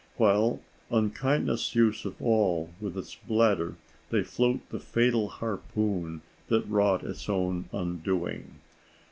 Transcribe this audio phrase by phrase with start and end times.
[0.17, 0.59] While,
[0.89, 3.75] unkindest use of all, with its bladder
[4.09, 8.55] they float the fatal harpoon that wrought its own undoing.